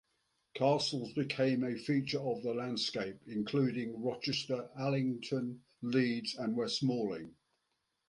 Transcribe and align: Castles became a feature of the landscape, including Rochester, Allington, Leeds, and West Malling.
Castles 0.55 1.13
became 1.13 1.63
a 1.63 1.75
feature 1.77 2.19
of 2.19 2.41
the 2.41 2.55
landscape, 2.55 3.19
including 3.27 4.01
Rochester, 4.01 4.67
Allington, 4.75 5.61
Leeds, 5.83 6.33
and 6.39 6.57
West 6.57 6.81
Malling. 6.81 7.35